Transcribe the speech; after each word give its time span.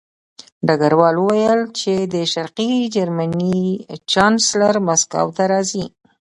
ډګروال 0.67 1.15
وویل 1.19 1.61
چې 1.79 1.93
د 2.13 2.15
شرقي 2.33 2.71
جرمني 2.95 3.59
چانسلر 4.11 4.75
مسکو 4.87 5.27
ته 5.35 5.43
راځي 5.51 5.85